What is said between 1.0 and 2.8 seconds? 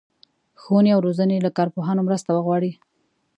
روزنې له کارپوهانو مرسته وغواړي.